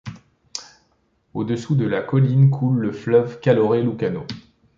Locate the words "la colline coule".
1.85-2.79